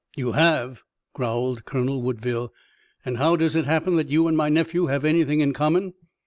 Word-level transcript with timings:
"You 0.17 0.31
have?" 0.31 0.81
growled 1.13 1.63
Colonel 1.65 2.01
Woodville, 2.01 2.51
"and 3.05 3.17
how 3.17 3.35
does 3.35 3.55
it 3.55 3.65
happen 3.65 3.97
that 3.97 4.09
you 4.09 4.27
and 4.27 4.35
my 4.35 4.49
nephew 4.49 4.87
have 4.87 5.05
anything 5.05 5.41
in 5.41 5.53
common?" 5.53 5.93